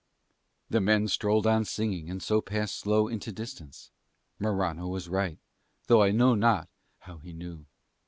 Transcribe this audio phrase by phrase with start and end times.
[0.67, 3.91] The men strolled on singing and so passed slow into distance.
[4.39, 5.37] Morano was right,
[5.85, 6.69] though I know not
[7.01, 7.67] how he knew.